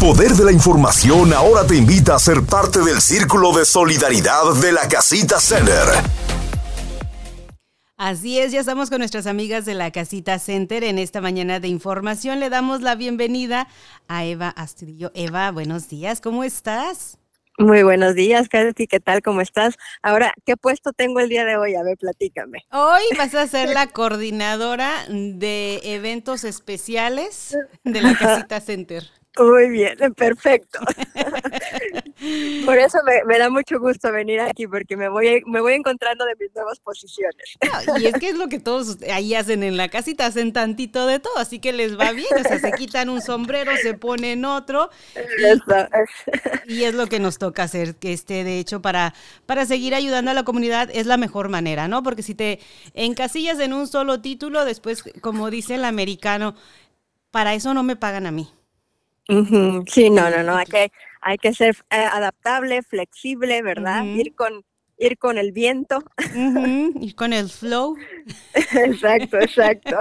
[0.00, 4.72] poder de la información ahora te invita a ser parte del círculo de solidaridad de
[4.72, 5.84] la Casita Center.
[7.98, 11.68] Así es, ya estamos con nuestras amigas de la Casita Center en esta mañana de
[11.68, 12.40] información.
[12.40, 13.68] Le damos la bienvenida
[14.08, 15.12] a Eva Astudillo.
[15.14, 17.18] Eva, buenos días, ¿cómo estás?
[17.58, 19.20] Muy buenos días, Katy, ¿qué tal?
[19.20, 19.74] ¿Cómo estás?
[20.00, 21.74] Ahora, ¿qué puesto tengo el día de hoy?
[21.74, 22.64] A ver, platícame.
[22.72, 27.54] Hoy vas a ser la coordinadora de eventos especiales
[27.84, 29.19] de la Casita Center.
[29.40, 30.80] Muy bien, perfecto.
[32.66, 36.34] Por eso me, da mucho gusto venir aquí, porque me voy, me voy encontrando de
[36.38, 37.56] mis nuevas posiciones.
[37.98, 41.18] y es que es lo que todos ahí hacen en la casita, hacen tantito de
[41.18, 44.90] todo, así que les va bien, o sea, se quitan un sombrero, se ponen otro.
[46.66, 49.14] Y, y es lo que nos toca hacer, que este, de hecho, para,
[49.46, 52.02] para seguir ayudando a la comunidad es la mejor manera, ¿no?
[52.02, 52.60] Porque si te
[52.92, 56.54] encasillas en un solo título, después, como dice el americano,
[57.30, 58.50] para eso no me pagan a mí.
[59.28, 64.04] Sí, no, no, no, hay que, hay que ser eh, adaptable, flexible, ¿verdad?
[64.04, 64.64] Ir con
[65.00, 66.04] ir con el viento.
[67.00, 67.96] ir con el flow.
[68.54, 69.98] exacto, exacto.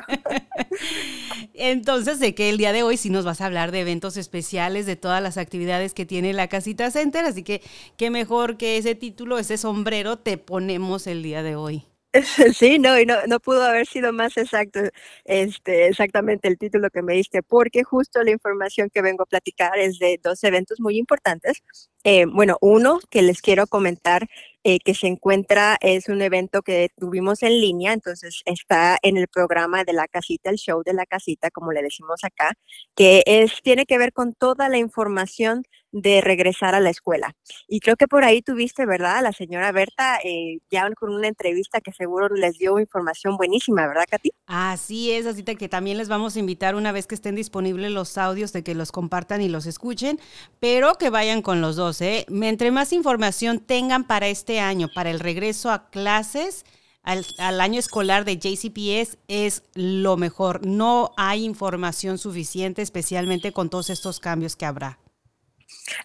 [1.53, 4.85] Entonces, sé que el día de hoy sí nos vas a hablar de eventos especiales,
[4.85, 7.61] de todas las actividades que tiene la Casita Center, así que
[7.97, 11.85] qué mejor que ese título, ese sombrero, te ponemos el día de hoy.
[12.55, 14.79] Sí, no, y no, no pudo haber sido más exacto,
[15.25, 19.77] este, exactamente el título que me diste, porque justo la información que vengo a platicar
[19.77, 21.61] es de dos eventos muy importantes.
[22.05, 24.25] Eh, bueno, uno que les quiero comentar
[24.63, 29.27] eh, que se encuentra, es un evento que tuvimos en línea, entonces está en el
[29.27, 32.53] programa de la casita, el show de la casita, como le decimos acá,
[32.95, 37.35] que es, tiene que ver con toda la información de regresar a la escuela.
[37.67, 39.21] Y creo que por ahí tuviste, ¿verdad?
[39.23, 44.05] La señora Berta, eh, ya con una entrevista que seguro les dio información buenísima, ¿verdad,
[44.09, 44.31] Katy?
[44.45, 48.17] Así es, así que también les vamos a invitar una vez que estén disponibles los
[48.17, 50.19] audios de que los compartan y los escuchen,
[50.59, 52.25] pero que vayan con los dos, ¿eh?
[52.29, 56.65] Entre más información tengan para este año, para el regreso a clases,
[57.01, 60.65] al, al, año escolar de JCPS es lo mejor.
[60.65, 64.99] No hay información suficiente, especialmente con todos estos cambios que habrá.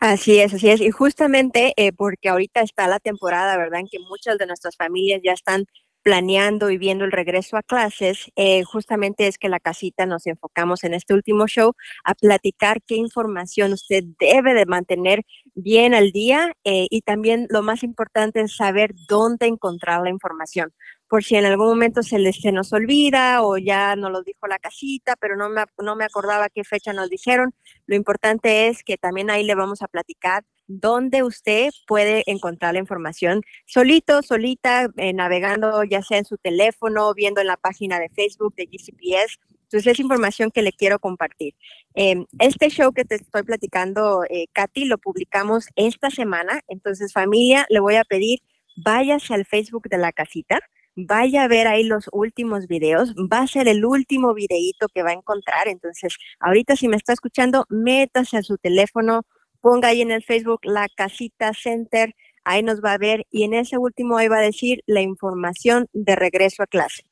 [0.00, 0.80] Así es, así es.
[0.80, 3.80] Y justamente eh, porque ahorita está la temporada, ¿verdad?
[3.80, 5.64] En que muchas de nuestras familias ya están
[6.02, 10.84] planeando y viendo el regreso a clases, eh, justamente es que la casita nos enfocamos
[10.84, 11.72] en este último show
[12.04, 15.22] a platicar qué información usted debe de mantener
[15.54, 20.72] bien al día eh, y también lo más importante es saber dónde encontrar la información
[21.14, 24.48] por si en algún momento se, les, se nos olvida o ya nos lo dijo
[24.48, 27.54] la casita, pero no me, no me acordaba qué fecha nos dijeron.
[27.86, 32.80] Lo importante es que también ahí le vamos a platicar dónde usted puede encontrar la
[32.80, 38.08] información solito, solita, eh, navegando ya sea en su teléfono, viendo en la página de
[38.08, 39.38] Facebook de GCPS.
[39.62, 41.54] Entonces es información que le quiero compartir.
[41.94, 46.62] Em, este show que te estoy platicando, eh, Katy, lo publicamos esta semana.
[46.66, 48.40] Entonces familia, le voy a pedir,
[48.74, 50.58] váyase al Facebook de la casita
[50.96, 55.10] vaya a ver ahí los últimos videos, va a ser el último videíto que va
[55.10, 59.22] a encontrar, entonces ahorita si me está escuchando, métase a su teléfono,
[59.60, 63.54] ponga ahí en el Facebook la casita center, ahí nos va a ver y en
[63.54, 67.02] ese último ahí va a decir la información de regreso a clase.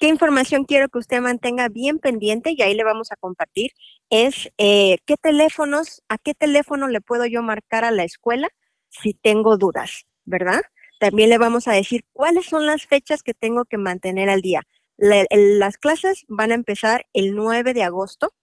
[0.00, 3.70] ¿Qué información quiero que usted mantenga bien pendiente y ahí le vamos a compartir?
[4.08, 8.48] Es eh, qué teléfonos, a qué teléfono le puedo yo marcar a la escuela
[8.88, 10.62] si tengo dudas, ¿verdad?
[11.00, 14.62] También le vamos a decir cuáles son las fechas que tengo que mantener al día.
[14.98, 18.34] las clases van a empezar el 9 de agosto,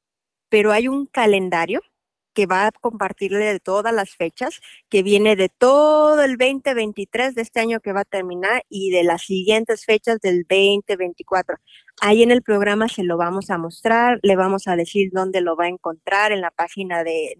[0.50, 1.81] pero hay un calendario
[2.34, 4.59] que va a compartirle de todas las fechas,
[4.90, 9.03] que viene de todo el 2023 de este año que va a terminar y de
[9.03, 11.57] las siguientes fechas del 2024.
[12.01, 15.56] Ahí en el programa se lo vamos a mostrar, le vamos a decir dónde lo
[15.56, 17.38] va a encontrar en la página de,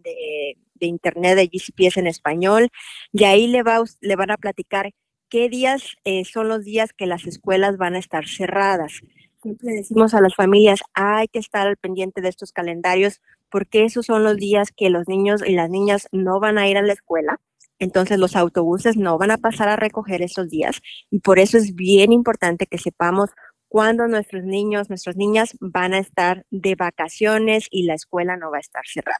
[0.80, 2.70] internet de GCPS en español
[3.12, 4.92] y ahí le, va, le van a platicar
[5.30, 9.02] qué días eh, son los días que las escuelas van a estar cerradas.
[9.42, 14.06] Siempre decimos a las familias, hay que estar al pendiente de estos calendarios porque esos
[14.06, 16.94] son los días que los niños y las niñas no van a ir a la
[16.94, 17.40] escuela.
[17.80, 20.82] Entonces los autobuses no van a pasar a recoger esos días
[21.12, 23.30] y por eso es bien importante que sepamos
[23.68, 28.58] cuándo nuestros niños, nuestras niñas van a estar de vacaciones y la escuela no va
[28.58, 29.20] a estar cerrada.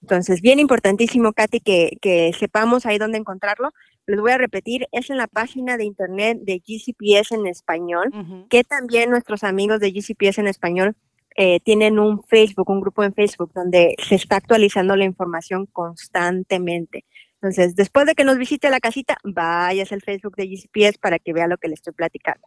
[0.00, 3.70] Entonces, bien importantísimo, Katy, que, que sepamos ahí dónde encontrarlo
[4.10, 8.10] les voy a repetir, es en la página de internet de GCPS en español,
[8.48, 10.96] que también nuestros amigos de GCPS en español
[11.36, 17.04] eh, tienen un Facebook, un grupo en Facebook donde se está actualizando la información constantemente.
[17.34, 21.32] Entonces, después de que nos visite la casita, vayas al Facebook de GCPS para que
[21.32, 22.46] vea lo que le estoy platicando.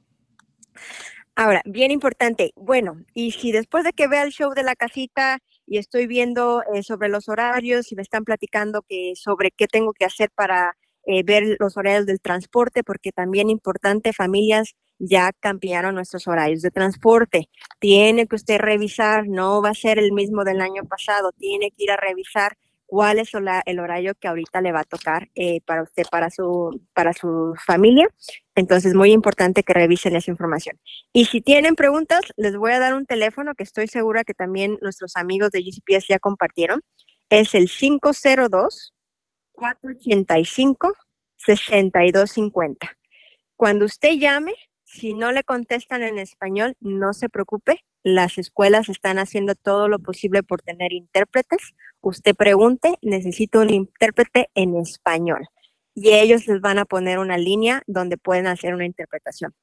[1.36, 5.39] Ahora, bien importante, bueno, y si después de que vea el show de la casita
[5.65, 9.94] y estoy viendo eh, sobre los horarios y me están platicando que sobre qué tengo
[9.94, 15.95] que hacer para eh, ver los horarios del transporte, porque también importante, familias ya cambiaron
[15.95, 17.50] nuestros horarios de transporte.
[17.79, 21.83] Tiene que usted revisar, no va a ser el mismo del año pasado, tiene que
[21.83, 23.31] ir a revisar cuál es
[23.65, 27.55] el horario que ahorita le va a tocar eh, para usted, para su, para su
[27.65, 28.07] familia.
[28.53, 30.79] Entonces, muy importante que revisen esa información.
[31.11, 34.77] Y si tienen preguntas, les voy a dar un teléfono que estoy segura que también
[34.81, 36.81] nuestros amigos de GCPS ya compartieron.
[37.29, 38.94] Es el 502
[39.53, 40.94] 485
[41.38, 42.97] 6250.
[43.55, 44.53] Cuando usted llame,
[44.83, 47.83] si no le contestan en español, no se preocupe.
[48.03, 51.73] Las escuelas están haciendo todo lo posible por tener intérpretes.
[52.01, 55.47] Usted pregunte, necesito un intérprete en español.
[55.95, 59.53] Y ellos les van a poner una línea donde pueden hacer una interpretación.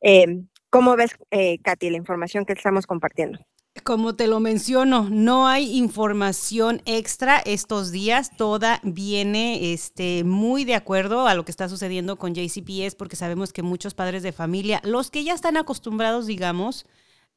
[0.00, 3.38] Eh, ¿Cómo ves, eh, Katy, la información que estamos compartiendo?
[3.84, 8.30] Como te lo menciono, no hay información extra estos días.
[8.36, 13.52] Toda viene este, muy de acuerdo a lo que está sucediendo con JCPS, porque sabemos
[13.52, 16.86] que muchos padres de familia, los que ya están acostumbrados, digamos,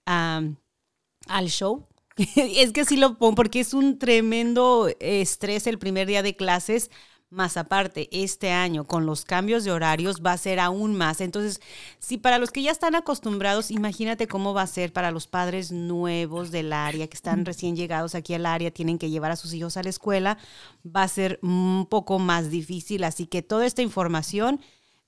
[0.06, 1.88] al show,
[2.36, 6.92] es que sí lo pongo, porque es un tremendo estrés el primer día de clases
[7.31, 11.22] más aparte, este año con los cambios de horarios va a ser aún más.
[11.22, 11.62] Entonces,
[11.98, 15.72] si para los que ya están acostumbrados, imagínate cómo va a ser para los padres
[15.72, 19.54] nuevos del área, que están recién llegados aquí al área, tienen que llevar a sus
[19.54, 20.38] hijos a la escuela,
[20.86, 23.06] va a ser un poco más difícil.
[23.06, 24.60] Así que toda esta información,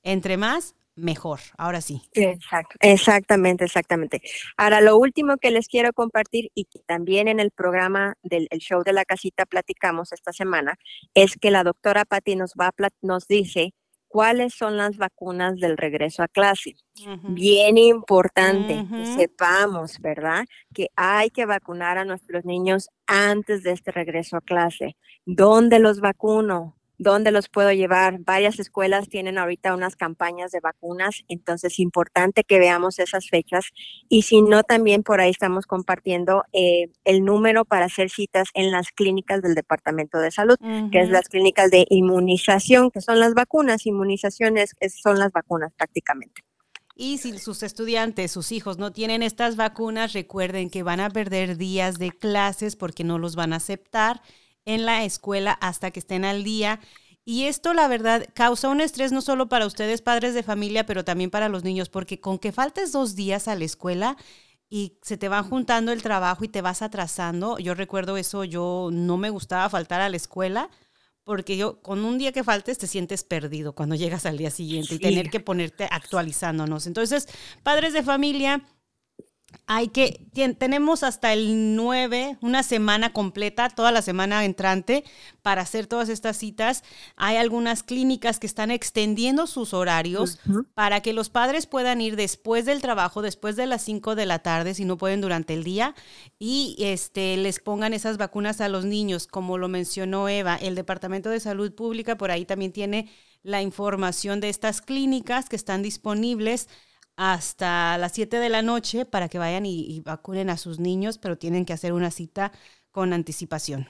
[0.02, 1.40] entre más, mejor.
[1.58, 2.02] Ahora sí.
[2.80, 4.22] exactamente, exactamente.
[4.58, 8.84] Ahora, lo último que les quiero compartir y que también en el programa del show
[8.84, 10.78] de la casita platicamos esta semana
[11.14, 13.74] es que la doctora Patti nos va nos dice
[14.14, 16.76] cuáles son las vacunas del regreso a clase.
[17.30, 20.46] Bien importante que sepamos, ¿verdad?
[20.72, 24.96] Que hay que vacunar a nuestros niños antes de este regreso a clase.
[25.26, 26.78] ¿Dónde los vacuno?
[27.04, 28.20] Dónde los puedo llevar.
[28.20, 33.66] Varias escuelas tienen ahorita unas campañas de vacunas, entonces es importante que veamos esas fechas.
[34.10, 38.72] Y si no, también por ahí estamos compartiendo eh, el número para hacer citas en
[38.72, 40.58] las clínicas del Departamento de Salud,
[40.92, 43.86] que es las clínicas de inmunización, que son las vacunas.
[43.86, 46.42] Inmunizaciones son las vacunas prácticamente.
[46.96, 51.58] Y si sus estudiantes, sus hijos no tienen estas vacunas, recuerden que van a perder
[51.58, 54.22] días de clases porque no los van a aceptar
[54.66, 56.80] en la escuela hasta que estén al día.
[57.26, 61.06] Y esto, la verdad, causa un estrés no solo para ustedes, padres de familia, pero
[61.06, 64.18] también para los niños, porque con que faltes dos días a la escuela
[64.70, 68.90] y se te van juntando el trabajo y te vas atrasando, yo recuerdo eso, yo
[68.92, 70.70] no me gustaba faltar a la escuela,
[71.24, 74.96] porque yo con un día que faltes te sientes perdido cuando llegas al día siguiente
[74.96, 76.88] y tener que ponerte actualizándonos.
[76.88, 77.28] Entonces,
[77.62, 78.66] padres de familia,
[79.66, 80.26] hay que,
[80.58, 85.04] tenemos hasta el 9, una semana completa, toda la semana entrante,
[85.42, 86.84] para hacer todas estas citas.
[87.16, 90.40] Hay algunas clínicas que están extendiendo sus horarios
[90.74, 94.40] para que los padres puedan ir después del trabajo, después de las 5 de la
[94.40, 95.96] tarde, si no pueden durante el día,
[96.40, 99.28] y este, les pongan esas vacunas a los niños.
[99.28, 103.10] Como lo mencionó Eva, el Departamento de Salud Pública por ahí también tiene
[103.44, 106.68] la información de estas clínicas que están disponibles
[107.16, 111.38] hasta las 7 de la noche para que vayan y, vacunen a sus niños, pero
[111.38, 112.52] tienen que hacer una cita
[112.92, 113.88] con anticipación.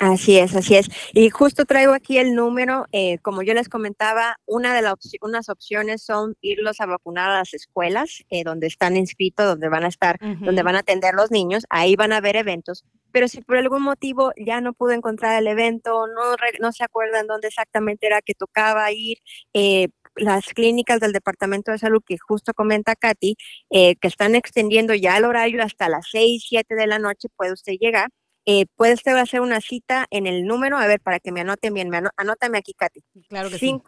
[0.00, 0.88] Así es, así es.
[1.12, 5.48] Y justo traigo aquí el número, eh, como yo les comentaba, una de las unas
[5.48, 9.88] opciones son irlos a vacunar a las escuelas eh, donde están inscritos, donde van a
[9.88, 12.84] estar, donde van a atender los niños, ahí van a haber eventos.
[13.12, 17.28] Pero si por algún motivo ya no pudo encontrar el evento, no, no se acuerdan
[17.28, 19.18] dónde exactamente era que tocaba ir,
[19.52, 23.36] eh, las clínicas del Departamento de Salud que justo comenta Katy,
[23.70, 27.52] eh, que están extendiendo ya el horario hasta las 6, 7 de la noche, puede
[27.52, 28.08] usted llegar.
[28.46, 31.72] Eh, puede usted hacer una cita en el número, a ver, para que me anoten
[31.72, 33.00] bien, me anótame aquí, Katy.
[33.28, 33.84] Claro que 5,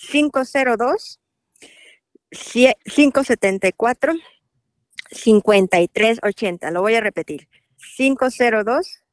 [0.00, 0.08] sí.
[0.10, 1.20] 502
[2.30, 4.14] 574
[5.12, 6.70] 5380.
[6.70, 7.48] Lo voy a repetir.
[7.96, 9.04] 502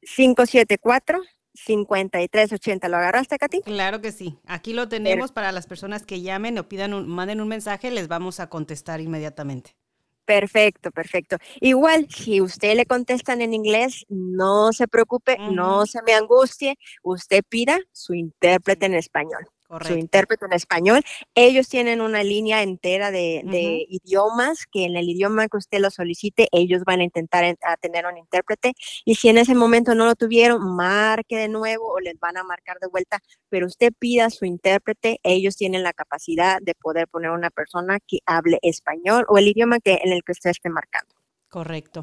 [0.00, 1.20] 574
[1.54, 2.88] 5380.
[2.88, 3.62] ¿Lo agarraste, Katy?
[3.62, 4.38] Claro que sí.
[4.46, 8.08] Aquí lo tenemos para las personas que llamen o pidan un, manden un mensaje, les
[8.08, 9.76] vamos a contestar inmediatamente.
[10.24, 11.36] Perfecto, perfecto.
[11.60, 17.42] Igual, si usted le contestan en inglés, no se preocupe, no se me angustie, usted
[17.48, 19.46] pida su intérprete en español
[19.80, 21.02] su intérprete en español.
[21.34, 23.42] Ellos tienen una línea entera de,
[23.88, 28.06] idiomas que en el idioma que usted lo solicite, ellos van a intentar a tener
[28.06, 28.74] un intérprete.
[29.04, 32.44] Y si en ese momento no lo tuvieron, marque de nuevo o les van a
[32.44, 37.30] marcar de vuelta, pero usted pida su intérprete, ellos tienen la capacidad de poder poner
[37.30, 41.14] una persona que hable español o el idioma que, en el que usted esté marcando.
[41.48, 42.00] Correcto.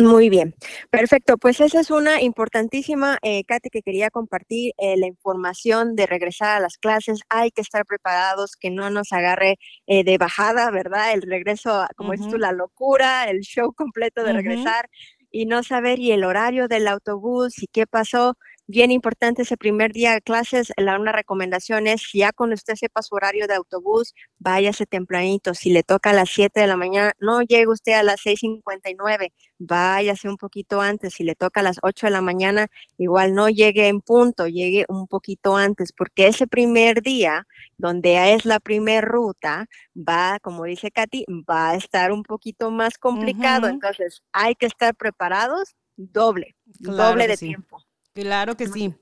[0.00, 0.54] Muy bien,
[0.90, 1.36] perfecto.
[1.36, 6.56] Pues esa es una importantísima, eh, Katy, que quería compartir, eh, la información de regresar
[6.56, 7.20] a las clases.
[7.28, 11.12] Hay que estar preparados, que no nos agarre eh, de bajada, ¿verdad?
[11.12, 14.88] El regreso, como dices tú, la locura, el show completo de regresar
[15.30, 18.36] y no saber y el horario del autobús y qué pasó
[18.70, 23.02] bien importante ese primer día de clases, la, una recomendación es, ya cuando usted sepa
[23.02, 25.54] su horario de autobús, váyase tempranito.
[25.54, 29.32] Si le toca a las 7 de la mañana, no llegue usted a las 6.59,
[29.58, 31.14] váyase un poquito antes.
[31.14, 34.84] Si le toca a las 8 de la mañana, igual no llegue en punto, llegue
[34.88, 37.46] un poquito antes, porque ese primer día,
[37.76, 42.98] donde es la primera ruta, va, como dice Katy, va a estar un poquito más
[42.98, 43.68] complicado.
[43.68, 47.84] Entonces, hay que estar preparados doble, doble de tiempo.
[48.20, 48.94] Claro que sí.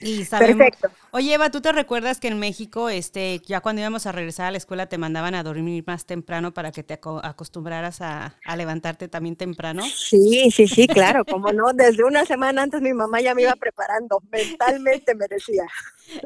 [0.00, 0.90] Y sabemos, Perfecto.
[1.10, 4.50] Oye, Eva, ¿tú te recuerdas que en México, este, ya cuando íbamos a regresar a
[4.52, 9.34] la escuela, te mandaban a dormir más temprano para que te acostumbraras a, levantarte también
[9.34, 9.82] temprano?
[9.84, 13.54] Sí, sí, sí, claro, como no, desde una semana antes mi mamá ya me iba
[13.56, 15.66] preparando, mentalmente me decía.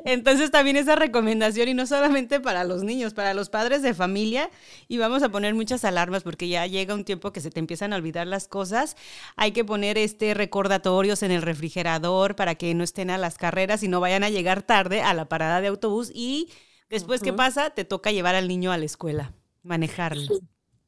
[0.05, 4.51] Entonces también esa recomendación, y no solamente para los niños, para los padres de familia,
[4.89, 7.93] y vamos a poner muchas alarmas porque ya llega un tiempo que se te empiezan
[7.93, 8.97] a olvidar las cosas.
[9.37, 13.83] Hay que poner este recordatorios en el refrigerador para que no estén a las carreras
[13.83, 16.51] y no vayan a llegar tarde a la parada de autobús y
[16.89, 17.71] después, ¿qué pasa?
[17.71, 20.23] Te toca llevar al niño a la escuela, manejarlo.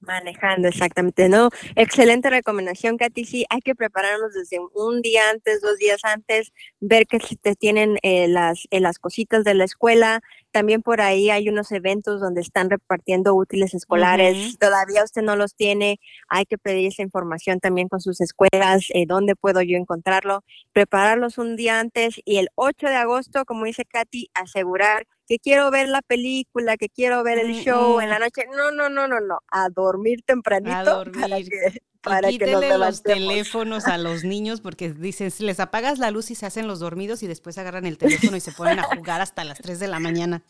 [0.06, 1.50] Manejando, exactamente, ¿no?
[1.76, 3.24] Excelente recomendación, Katy.
[3.24, 7.98] Sí, hay que prepararnos desde un día antes, dos días antes, ver que te tienen
[8.02, 10.20] eh, las, eh, las cositas de la escuela.
[10.54, 14.56] También por ahí hay unos eventos donde están repartiendo útiles escolares.
[14.56, 19.04] Todavía usted no los tiene, hay que pedir esa información también con sus escuelas, eh,
[19.04, 20.44] dónde puedo yo encontrarlo.
[20.72, 25.72] Prepararlos un día antes y el 8 de agosto, como dice Katy, asegurar que quiero
[25.72, 28.44] ver la película, que quiero ver el show en la noche.
[28.56, 29.40] No, no, no, no, no.
[29.50, 30.72] A dormir tempranito.
[30.76, 31.20] A dormir.
[31.20, 36.30] Para que, para los teléfonos a los niños porque dicen, si les apagas la luz
[36.30, 39.20] y se hacen los dormidos y después agarran el teléfono y se ponen a jugar
[39.20, 40.42] hasta las 3 de la mañana.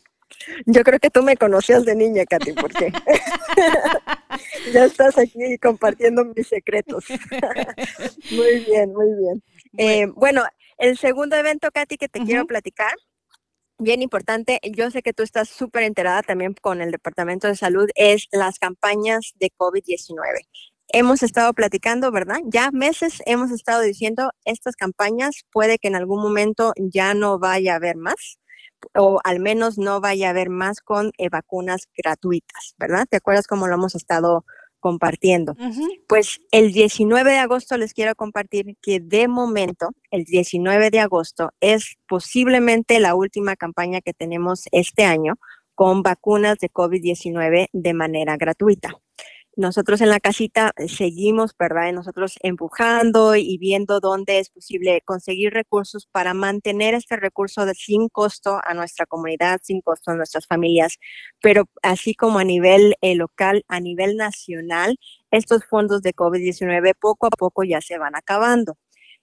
[0.65, 2.91] Yo creo que tú me conocías de niña, Katy, porque
[4.73, 7.05] ya estás aquí compartiendo mis secretos.
[8.31, 9.43] muy bien, muy bien.
[9.77, 10.43] Eh, bueno,
[10.77, 12.93] el segundo evento, Katy, que te quiero platicar
[13.77, 17.89] bien importante, yo sé que tú estás súper enterada también con el Departamento de Salud,
[17.95, 20.47] es las campañas de COVID-19.
[20.97, 22.37] Hemos estado platicando, ¿verdad?
[22.45, 27.73] Ya meses hemos estado diciendo, estas campañas puede que en algún momento ya no vaya
[27.73, 28.39] a haber más
[28.93, 33.07] o al menos no vaya a haber más con eh, vacunas gratuitas, ¿verdad?
[33.09, 34.45] ¿Te acuerdas cómo lo hemos estado
[34.79, 35.57] compartiendo.
[36.07, 41.51] Pues el 19 de agosto les quiero compartir que de momento, el 19 de agosto
[41.59, 45.33] es posiblemente la última campaña que tenemos este año
[45.73, 49.01] con vacunas de COVID-19 de manera gratuita
[49.57, 51.91] nosotros en la casita eh, seguimos, ¿verdad?
[51.93, 58.09] Nosotros empujando y viendo dónde es posible conseguir recursos para mantener este recurso de sin
[58.09, 60.97] costo a nuestra comunidad, sin costo a nuestras familias,
[61.41, 64.97] pero así como a nivel eh, local, a nivel nacional,
[65.31, 68.77] estos fondos de COVID-19 poco a poco ya se van acabando.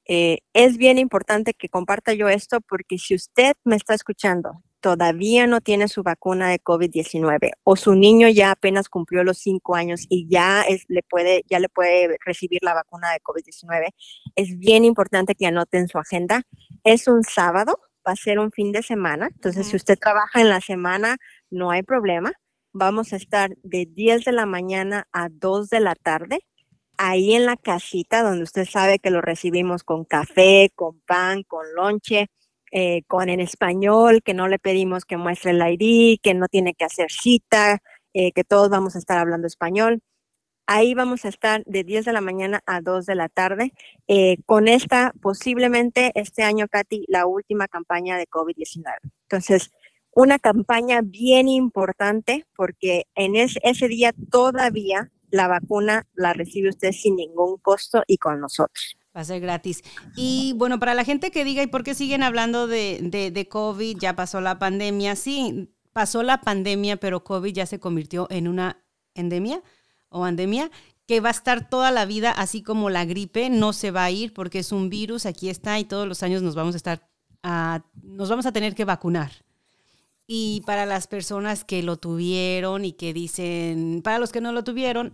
[0.07, 5.47] Eh, es bien importante que comparta yo esto porque si usted me está escuchando todavía
[5.47, 10.05] no tiene su vacuna de COVID-19 o su niño ya apenas cumplió los cinco años
[10.09, 13.95] y ya, es, le, puede, ya le puede recibir la vacuna de COVID-19,
[14.35, 16.43] es bien importante que anoten su agenda.
[16.85, 20.49] Es un sábado, va a ser un fin de semana, entonces si usted trabaja en
[20.49, 21.17] la semana,
[21.49, 22.33] no hay problema.
[22.73, 26.41] Vamos a estar de 10 de la mañana a 2 de la tarde
[26.99, 31.65] ahí en la casita donde usted sabe que lo recibimos con café, con pan, con
[31.75, 32.29] lonche
[32.73, 36.75] eh, con en español, que no le pedimos que muestre el ID, que no tiene
[36.75, 37.83] que hacer cita,
[38.15, 40.01] eh, que todos vamos a estar hablando español.
[40.67, 43.75] Ahí vamos a estar de 10 de la mañana a 2 de la tarde
[44.09, 48.85] eh, con esta, posiblemente este año, Katy, la última campaña de COVID-19.
[49.29, 49.71] Entonces,
[50.15, 57.17] una campaña bien importante porque en ese día todavía la vacuna la recibe usted sin
[57.17, 58.97] ningún costo y con nosotros.
[59.15, 59.83] Va a ser gratis.
[60.17, 63.99] Y bueno, para la gente que diga, ¿y por qué siguen hablando de, de, COVID?
[63.99, 65.17] Ya pasó la pandemia.
[65.17, 68.83] Sí, pasó la pandemia, pero COVID ya se convirtió en una
[69.15, 69.63] endemia
[70.09, 70.71] o pandemia
[71.07, 74.11] que va a estar toda la vida, así como la gripe, no se va a
[74.11, 77.09] ir porque es un virus, aquí está y todos los años nos vamos a estar,
[77.43, 79.33] a, nos vamos a tener que vacunar.
[80.27, 84.65] Y para las personas que lo tuvieron y que dicen, para los que no lo
[84.65, 85.13] tuvieron,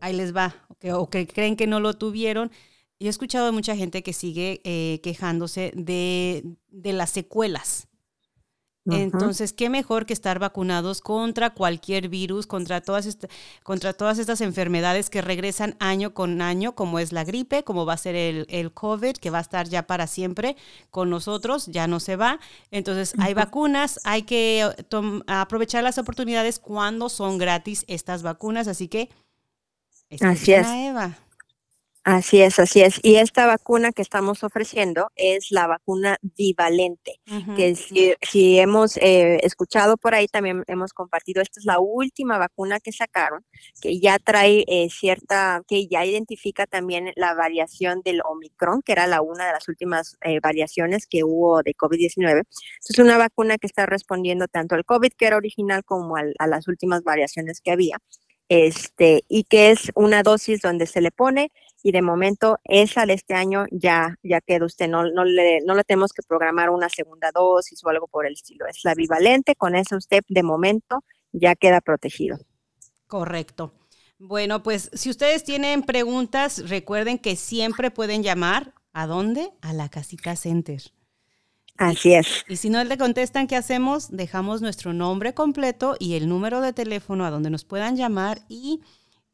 [0.00, 0.56] ahí les va,
[0.92, 2.50] o que creen que no lo tuvieron,
[3.00, 7.88] yo he escuchado a mucha gente que sigue eh, quejándose de, las secuelas.
[8.86, 13.18] Entonces, qué mejor que estar vacunados contra cualquier virus, contra todas,
[13.62, 17.92] contra todas estas enfermedades que regresan año con año, como es la gripe, como va
[17.92, 20.56] a ser el, el COVID, que va a estar ya para siempre
[20.90, 22.40] con nosotros, ya no se va.
[22.72, 24.68] Entonces, hay vacunas, hay que
[25.28, 29.08] aprovechar las oportunidades cuando son gratis estas vacunas, así que...
[30.20, 30.66] Así es.
[30.66, 31.16] Eva.
[32.02, 32.98] Así es, así es.
[33.02, 37.20] Y esta vacuna que estamos ofreciendo es la vacuna bivalente,
[37.56, 42.80] que si, hemos eh, escuchado por ahí, también hemos compartido, esta es la última vacuna
[42.80, 43.44] que sacaron,
[43.82, 49.06] que ya trae eh, cierta, que ya identifica también la variación del Omicron, que era
[49.06, 52.44] la una de las últimas eh, variaciones que hubo de COVID-19.
[52.88, 56.66] Es una vacuna que está respondiendo tanto al COVID, que era original, como a las
[56.66, 57.98] últimas variaciones que había.
[58.50, 61.52] Este, y que es una dosis donde se le pone
[61.82, 65.74] y de momento esa de este año ya, ya queda usted, no, no, le, no
[65.74, 69.54] le tenemos que programar una segunda dosis o algo por el estilo, es la bivalente,
[69.54, 72.38] con eso usted de momento ya queda protegido.
[73.06, 73.72] Correcto.
[74.18, 78.74] Bueno, pues si ustedes tienen preguntas, recuerden que siempre pueden llamar.
[78.92, 79.50] ¿A dónde?
[79.62, 80.82] A la casita Center.
[81.78, 82.44] Así es.
[82.46, 84.10] Y si no le contestan, ¿qué hacemos?
[84.10, 88.82] Dejamos nuestro nombre completo y el número de teléfono a donde nos puedan llamar y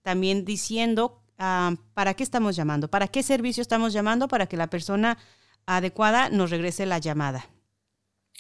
[0.02, 5.18] también diciendo Para qué estamos llamando, para qué servicio estamos llamando, para que la persona
[5.66, 7.46] adecuada nos regrese la llamada.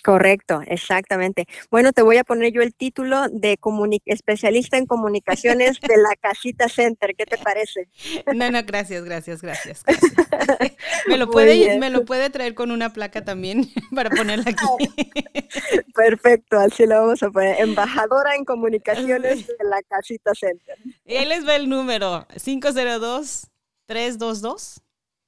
[0.06, 1.48] Correcto, exactamente.
[1.68, 3.58] Bueno, te voy a poner yo el título de
[4.04, 7.16] especialista en comunicaciones de la Casita Center.
[7.16, 7.88] ¿Qué te parece?
[8.32, 9.82] No, no, gracias, gracias, gracias.
[11.08, 14.94] Me lo puede, me lo puede traer con una placa también para ponerla aquí.
[15.94, 17.60] Perfecto, así lo vamos a poner.
[17.60, 20.78] Embajadora en comunicaciones de la Casita Center.
[21.04, 23.48] Y ahí les va el número 502
[23.86, 24.82] 322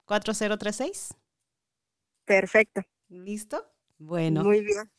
[0.05, 1.15] 4036.
[2.23, 2.81] Perfecto.
[3.09, 3.68] ¿Listo?
[3.99, 4.43] Bueno.
[4.43, 4.89] Muy bien.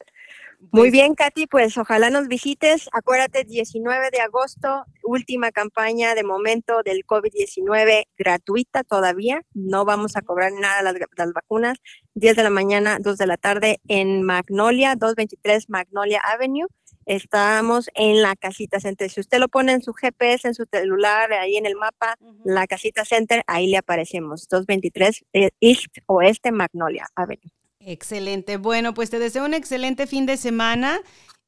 [0.61, 2.91] Muy pues bien, Katy, pues ojalá nos visites.
[2.93, 9.41] Acuérdate, 19 de agosto, última campaña de momento del COVID-19 gratuita todavía.
[9.55, 11.79] No vamos a cobrar nada las, las, vacunas.
[12.15, 16.67] 10 de la mañana, 2 de la tarde en Magnolia, 223 Magnolia Avenue.
[17.07, 19.11] Estamos en la casita center.
[19.11, 22.67] Si usted lo pone en su GPS, en su celular, ahí en el mapa, la
[22.67, 24.47] casita center, ahí le aparecemos.
[24.47, 27.51] 223 eh, East Oeste Magnolia Avenue.
[27.81, 28.57] Excelente.
[28.59, 31.01] Bueno, pues te deseo un excelente fin de semana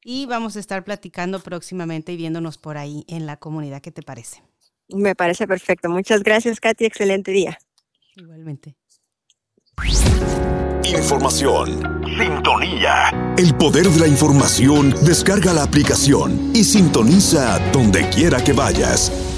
[0.03, 3.81] y vamos a estar platicando próximamente y viéndonos por ahí en la comunidad.
[3.81, 4.43] ¿Qué te parece?
[4.89, 5.89] Me parece perfecto.
[5.89, 6.85] Muchas gracias, Katy.
[6.85, 7.57] Excelente día.
[8.15, 8.75] Igualmente.
[10.83, 12.03] Información.
[12.17, 13.35] Sintonía.
[13.37, 14.93] El poder de la información.
[15.05, 19.32] Descarga la aplicación y sintoniza donde quiera que vayas.